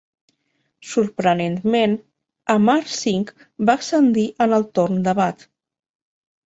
Sorprenentment, 0.91 1.93
Amar 2.55 2.79
Singh 2.95 3.31
va 3.71 3.79
ascendir 3.83 4.27
en 4.47 4.61
el 4.61 4.71
torn 4.81 5.03
de 5.11 5.19
bat. 5.25 5.49